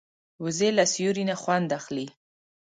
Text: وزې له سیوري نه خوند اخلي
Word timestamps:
وزې 0.43 0.69
له 0.77 0.83
سیوري 0.93 1.23
نه 1.29 1.35
خوند 1.41 1.69
اخلي 1.79 2.07